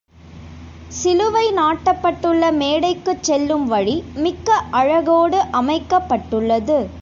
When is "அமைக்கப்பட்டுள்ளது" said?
5.51-6.81